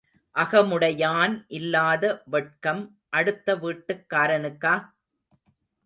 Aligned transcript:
அகமுடையான் 0.35 1.45
இல்லாத 1.49 2.03
வெட்கம் 2.25 2.81
அடுத்த 3.09 3.55
வீட்டுக்காரனுக்கா? 3.55 4.73